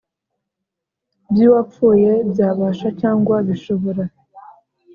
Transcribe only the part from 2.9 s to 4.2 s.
cyangwa bishobora